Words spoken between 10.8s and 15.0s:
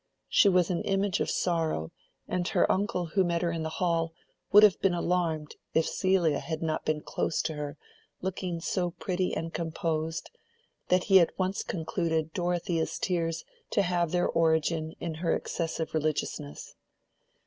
that he at once concluded Dorothea's tears to have their origin